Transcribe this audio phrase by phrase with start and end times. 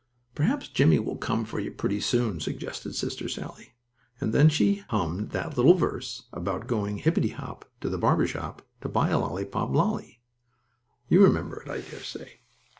[0.33, 3.75] "Perhaps Jimmie will come for you pretty soon," suggested Sister Sallie,
[4.19, 8.67] and then she hummed that little verse about going hippity hop to the barber shop
[8.81, 10.23] to buy a lolly pop lally.
[11.07, 12.39] You remember it, I dare say.